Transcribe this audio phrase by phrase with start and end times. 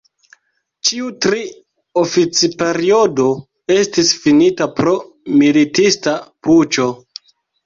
[0.87, 1.41] Ĉiu tri
[2.03, 3.27] oficperiodo
[3.75, 4.95] estis finita pro
[5.43, 6.17] militista
[6.49, 6.89] puĉo.